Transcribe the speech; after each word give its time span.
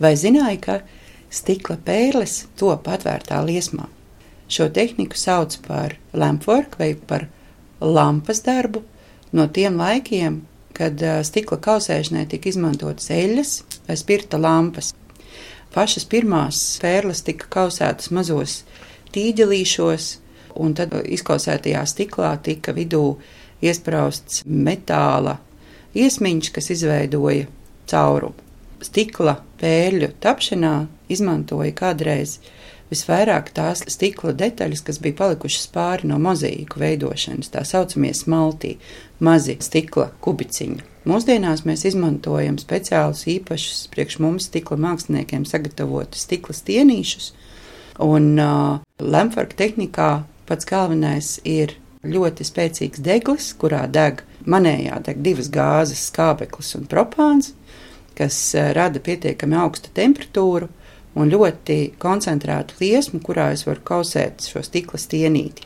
Vai 0.00 0.12
zināji, 0.20 0.58
ka 0.60 0.80
stikla 1.32 1.78
pērles 1.84 2.42
top 2.60 2.88
atvērtā 2.92 3.38
liesmā? 3.46 3.86
Šo 4.52 4.68
tehniku 4.68 5.16
sauc 5.16 5.56
par 5.64 5.96
lampwork 6.12 6.76
vai 6.78 6.92
par 6.94 7.26
lampas 7.80 8.42
darbu 8.44 8.84
no 9.32 9.48
tiem 9.48 9.80
laikiem, 9.80 10.42
kad 10.76 11.00
stikla 11.24 11.58
kausēšanai 11.64 12.26
tika 12.28 12.52
izmantotas 12.52 13.08
eļļas 13.10 13.56
vai 13.88 13.96
spirta 13.96 14.38
lampas. 14.38 14.92
Pašas 15.72 16.04
pirmās 16.08 16.60
pērles 16.80 17.24
tika 17.24 17.48
kausētas 17.56 18.12
mazos 18.12 18.60
tīģelīšos, 19.16 20.12
un 20.60 20.76
tad 20.76 20.92
izkausētajā 21.02 21.82
stiklā 21.88 22.36
tika 22.44 22.76
vidū 22.76 23.16
iesprausts 23.64 24.44
metāla 24.44 25.38
iesmiņš, 25.96 26.52
kas 26.52 26.74
izveidoja 26.76 27.48
caurumu. 27.88 28.45
Stikla 28.84 29.38
pēļu 29.60 30.10
tapšanā 30.20 30.74
izmantoja 31.12 31.72
kādreiz 31.76 32.38
visvairāk 32.90 33.50
tās 33.56 33.82
stikla 33.90 34.34
detaļas, 34.36 34.82
kas 34.86 35.00
bija 35.02 35.16
palikušas 35.20 35.66
pāri 35.74 36.10
no 36.10 36.18
mozaīku 36.22 36.80
veidošanas, 36.82 37.50
tā 37.54 37.64
saucamie 37.66 38.12
smaltī, 38.14 38.76
mazi 39.18 39.56
stikla 39.64 40.10
kubiciņi. 40.22 40.84
Mūsdienās 41.06 41.62
mēs 41.66 41.84
izmantojam 41.86 42.58
speciālus 42.58 43.26
īpašus 43.30 43.86
priekš 43.92 44.18
mums 44.22 44.48
stikla 44.50 44.78
māksliniekiem 44.82 45.46
sagatavotus 45.46 46.26
stikla 46.26 46.56
stienīšus, 46.58 47.32
un 48.02 48.32
uh, 48.42 48.78
lemfarka 49.00 49.58
tehnikā 49.62 50.10
pats 50.46 50.66
galvenais 50.68 51.36
ir 51.46 51.76
ļoti 52.06 52.46
spēcīgs 52.46 53.02
deglis, 53.02 53.52
kurā 53.58 53.84
deg 53.90 54.22
manējā 54.46 54.98
deg 55.06 55.22
divas 55.22 55.50
gāzes, 55.50 56.08
skābeklis 56.10 56.74
un 56.78 56.86
propāns, 56.90 57.52
kas 58.18 58.38
uh, 58.56 58.72
rada 58.76 59.02
pietiekami 59.02 59.58
augstu 59.60 59.92
temperatūru, 59.96 60.68
un 61.16 61.32
ļoti 61.32 61.78
koncentrētu 62.00 62.76
liesmu, 62.82 63.22
kurā 63.24 63.50
es 63.56 63.64
varu 63.66 63.82
kausēt 63.86 64.44
šo 64.50 64.62
stikla 64.64 65.00
stienīti. 65.00 65.64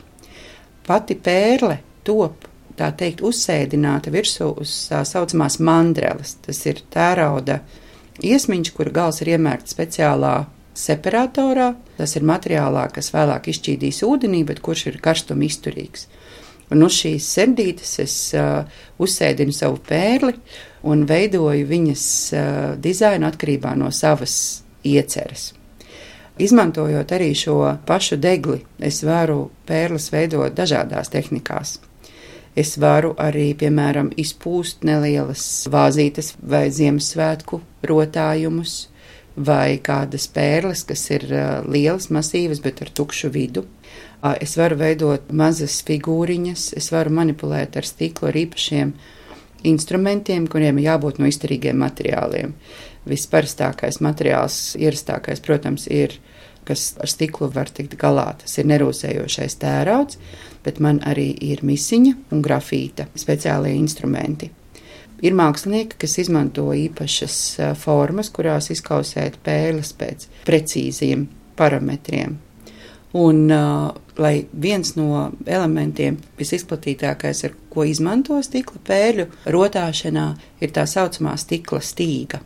Pati 0.87 1.17
pērle 1.19 1.81
top 2.07 2.47
tā 2.79 2.89
teikt 2.97 3.21
uzsēdināta 3.25 4.11
virsū 4.13 4.49
uz 4.63 4.73
tā 4.89 5.03
saucamās 5.07 5.59
mandreles. 5.61 6.37
Tas 6.45 6.63
ir 6.65 6.81
tērauda 6.93 7.59
iesmiņš, 8.23 8.73
kura 8.77 8.95
gals 8.95 9.21
ir 9.21 9.35
iemērts 9.35 9.75
speciālā 9.75 10.33
separatorā. 10.77 11.73
Tas 11.99 12.15
ir 12.17 12.25
materiālā, 12.25 12.87
kas 12.95 13.11
vēlāk 13.13 13.51
izšķīdīs 13.51 14.01
ūdenī, 14.07 14.43
bet 14.47 14.63
kurš 14.65 14.87
ir 14.89 15.01
karstuma 15.03 15.45
izturīgs. 15.45 16.07
Un 16.71 16.85
uz 16.87 16.95
šīs 17.01 17.27
sēdītes 17.35 17.95
es 18.03 18.17
uh, 18.39 18.63
uzsēdinu 19.01 19.53
savu 19.55 19.79
pērli 19.87 20.33
un 20.87 21.05
veidoju 21.09 21.67
viņas 21.67 22.05
uh, 22.33 22.43
dizainu 22.79 23.27
atkarībā 23.27 23.73
no 23.79 23.91
savas 23.91 24.35
ieceres. 24.87 25.51
Izmantojot 26.41 27.11
arī 27.11 27.33
šo 27.35 27.57
pašu 27.85 28.17
degli, 28.17 28.61
es 28.79 29.01
varu 29.03 29.49
pērles 29.67 30.07
veidot 30.13 30.55
dažādās 30.57 31.11
tehnikās. 31.11 31.75
Es 32.55 32.77
varu 32.79 33.13
arī, 33.19 33.51
piemēram, 33.55 34.09
izpūst 34.19 34.83
nelielas 34.87 35.43
vāzītes 35.71 36.33
vai 36.39 36.65
Ziemassvētku 36.71 37.61
rotājumus, 37.87 38.87
vai 39.35 39.77
kādas 39.83 40.27
pērles, 40.27 40.83
kas 40.87 41.05
ir 41.15 41.27
lielas, 41.67 42.09
masīvas, 42.11 42.59
bet 42.63 42.81
ar 42.83 42.91
tukšu 42.91 43.31
vidu. 43.31 43.63
Es 44.21 44.53
varu 44.53 44.77
veidot 44.77 45.31
mazas 45.33 45.79
figūriņas, 45.87 46.67
es 46.77 46.91
varu 46.93 47.13
manipulēt 47.17 47.77
ar 47.79 47.87
stiklu, 47.87 48.29
ar 48.29 48.37
īpašiem 48.37 48.91
instrumentiem, 49.65 50.45
kuriem 50.49 50.77
ir 50.77 50.91
jābūt 50.91 51.17
no 51.17 51.29
izturīgiem 51.29 51.79
materiāliem. 51.81 52.53
Visparastākais 53.09 53.97
materiāls, 54.05 54.75
ierastākais, 54.77 55.41
protams, 55.41 55.87
ir, 55.89 56.13
kas 56.69 56.91
ar 57.01 57.09
stiklu 57.09 57.49
var 57.49 57.73
tikt 57.73 57.97
galā. 58.01 58.27
Tas 58.43 58.53
ir 58.61 58.69
nerūsējošais 58.69 59.57
tērauds, 59.63 60.21
bet 60.61 60.77
man 60.77 61.01
arī 61.09 61.31
ir 61.49 61.65
misiņa 61.65 62.13
un 62.29 62.45
grafīta 62.45 63.09
speciālie 63.17 63.73
instrumenti. 63.79 64.51
Ir 65.25 65.33
mākslinieki, 65.37 65.97
kas 66.01 66.17
izmanto 66.21 66.67
īpašas 66.77 67.35
formas, 67.81 68.29
kurās 68.33 68.69
izkausēt 68.73 69.41
pēles 69.45 69.93
pēc 69.97 70.29
precīziem 70.45 71.27
parametriem. 71.57 72.37
Un, 73.17 73.43
uh, 73.51 73.91
lai 74.21 74.45
viens 74.53 74.93
no 74.95 75.31
elementiem, 75.49 76.19
visizplatītākais, 76.37 77.43
ar 77.47 77.57
ko 77.73 77.87
izmanto 77.87 78.37
stikla 78.45 78.79
pēļu 78.87 79.27
rotāšanā, 79.57 80.29
ir 80.61 80.73
tā 80.75 80.85
saucamā 80.89 81.35
stikla 81.41 81.81
stīga 81.81 82.43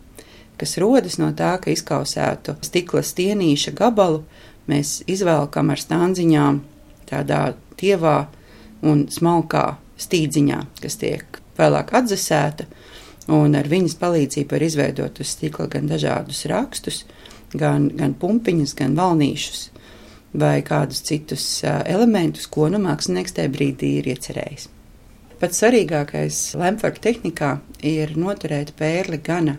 kas 0.57 0.77
rodas 0.79 1.17
no 1.19 1.31
tā, 1.35 1.55
ka 1.61 1.71
izkausētu 1.73 2.57
stikla 2.65 3.03
stienīša 3.05 3.75
gabalu. 3.75 4.23
Mēs 4.69 5.01
izvelkam 5.11 5.69
ar 5.73 5.81
stānziņām 5.81 6.61
tādā 7.09 7.41
tievā 7.77 8.17
un 8.85 9.05
smalkā 9.11 9.67
stīdziņā, 10.01 10.61
kas 10.81 10.97
tiek 11.01 11.39
vēlāk 11.59 11.93
atdzesēta, 11.99 12.65
un 13.35 13.55
ar 13.57 13.69
viņas 13.69 13.97
palīdzību 14.01 14.55
var 14.55 14.65
izveidot 14.65 15.21
uz 15.21 15.35
stikla 15.35 15.67
gan 15.71 15.89
dažādus 15.91 16.45
rakstus, 16.51 17.03
gan, 17.53 17.89
gan 17.93 18.15
pumpiņus, 18.19 18.75
gan 18.79 18.97
valnīšus 18.97 19.69
vai 20.39 20.59
kādus 20.65 21.03
citus 21.05 21.45
elementus, 21.65 22.47
ko 22.51 22.69
nu 22.71 22.81
mākslinieks 22.83 23.35
tajā 23.37 23.51
brīdī 23.53 23.95
ir 23.99 24.09
iecerējis. 24.13 24.67
Pats 25.39 25.59
svarīgākais 25.59 26.41
lemfarka 26.59 27.01
tehnikā 27.09 27.51
ir 27.83 28.15
noturēt 28.19 28.71
pērli 28.79 29.19
gana 29.23 29.57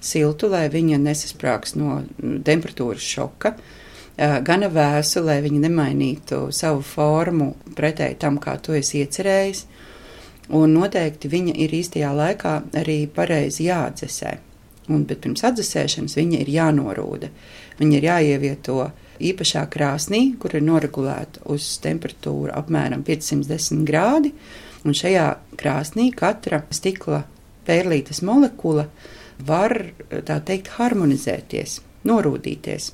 siltu, 0.00 0.50
lai 0.52 0.66
viņa 0.72 0.98
nesasprāgs 1.00 1.74
no 1.80 2.02
temperatūras 2.44 3.04
šoka, 3.04 3.54
gana 4.18 4.68
vēsu, 4.72 5.22
lai 5.24 5.38
viņa 5.44 5.62
nemainītu 5.64 6.40
savu 6.54 6.82
formu 6.86 7.52
pretēji 7.78 8.18
tam, 8.20 8.38
kā 8.42 8.58
to 8.62 8.76
esi 8.78 9.02
iecerējis. 9.04 9.64
Un 10.58 10.72
noteikti 10.76 11.28
viņa 11.28 11.54
ir 11.60 11.74
īstajā 11.76 12.12
laikā 12.16 12.54
arī 12.80 13.02
pareizi 13.12 13.66
jāatdzesē. 13.66 14.38
Un, 14.88 15.02
bet 15.04 15.20
pirms 15.24 15.44
atdzesēšanas 15.44 16.16
viņa 16.16 16.38
ir 16.40 16.50
jānorūda. 16.54 17.28
Viņa 17.78 17.98
ir 17.98 18.06
jāievieto 18.08 18.86
īpašā 19.20 19.66
krāsnī, 19.72 20.22
kur 20.40 20.54
ir 20.54 20.64
noregulēta 20.66 21.44
uz 21.52 21.76
temperatūru 21.84 22.54
apmēram 22.56 23.04
510 23.06 23.84
grādi. 23.88 24.34
Un 24.86 24.94
šajā 24.94 25.28
krāsnī 25.58 26.12
katra 26.16 26.62
stikla 26.72 27.24
pērlītes 27.66 28.22
molekula 28.24 28.86
uh, 28.86 29.14
var 29.46 29.74
tā 30.26 30.38
teikt 30.44 30.72
harmonizēties, 30.78 31.80
norūdīties. 32.08 32.92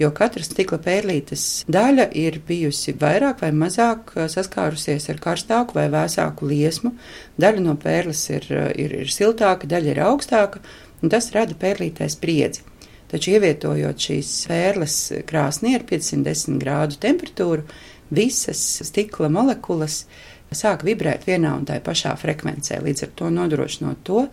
Jo 0.00 0.10
katra 0.10 0.42
stikla 0.42 0.80
pērlītes 0.82 1.64
daļa 1.70 2.08
ir 2.18 2.40
bijusi 2.46 2.96
vairāk 2.98 3.44
vai 3.44 3.52
mazāk 3.54 4.10
saskārusies 4.32 5.06
ar 5.12 5.20
karstāku 5.22 5.78
vai 5.78 5.86
vēsāku 5.92 6.48
liesmu. 6.50 6.96
Daļa 7.38 7.62
no 7.62 7.76
pērles 7.78 8.24
ir, 8.34 8.48
ir, 8.74 8.96
ir 9.04 9.12
siltāka, 9.12 9.70
daļa 9.70 9.92
ir 9.92 10.02
augstāka, 10.08 10.62
un 11.02 11.14
tas 11.14 11.30
rada 11.36 11.54
pērlītē 11.54 12.10
spriedzi. 12.10 12.64
Taču, 13.14 13.30
ievietojot 13.36 14.00
šīs 14.08 14.28
pērles 14.50 14.94
krāsnī 15.28 15.76
ar 15.78 15.84
510 15.86 16.56
grādu 16.58 16.96
temperatūru, 16.98 17.62
visas 18.10 18.62
stikla 18.88 19.28
molekulas 19.30 20.00
sāk 20.50 20.82
vibrēt 20.82 21.22
vienā 21.28 21.52
un 21.54 21.62
tā 21.68 21.76
pašā 21.78 22.16
frekvencē, 22.18 22.80
līdz 22.82 23.06
ar 23.06 23.12
to 23.14 23.30
nodrošinot 23.30 24.02
to, 24.06 24.24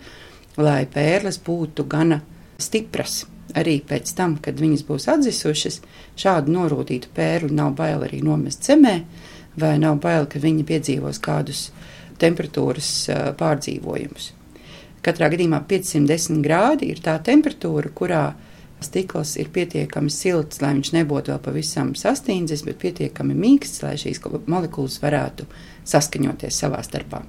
lai 0.57 0.87
pērles 0.89 1.37
būtu 1.45 1.85
gana 1.93 2.23
stipras. 2.57 3.27
Arī 3.53 3.77
pēc 3.85 4.15
tam, 4.17 4.39
kad 4.41 4.57
viņas 4.57 4.87
būs 4.87 5.05
atzisušas, 5.13 5.81
šādu 6.17 6.57
norūtītu 6.57 7.13
pērli 7.13 7.53
nav 7.53 7.75
bail 7.77 8.01
arī 8.07 8.23
nomest 8.25 8.65
zemē, 8.65 8.97
vai 9.61 9.75
nav 9.77 10.01
bail, 10.01 10.25
ka 10.25 10.41
viņi 10.41 10.65
piedzīvos 10.65 11.21
kādus 11.21 11.67
temperatūras 12.21 12.93
pārdzīvojumus. 13.37 14.31
Katrā 15.05 15.29
gadījumā 15.33 15.61
510 15.69 16.41
grādi 16.45 16.89
ir 16.93 17.01
tā 17.05 17.21
temperatūra, 17.21 17.93
kurā 17.93 18.23
stikls 18.85 19.35
ir 19.41 19.51
pietiekami 19.53 20.11
silts, 20.13 20.61
lai 20.61 20.73
viņš 20.77 20.93
nebūtu 20.97 21.33
vēl 21.33 21.43
pavisam 21.43 21.93
sastīndzis, 21.97 22.65
bet 22.67 22.81
pietiekami 22.81 23.37
mīksts, 23.37 23.83
lai 23.85 23.97
šīs 24.01 24.23
molekulas 24.47 24.99
varētu 25.03 25.47
saskaņoties 25.93 26.63
savā 26.63 26.81
starpā. 26.85 27.23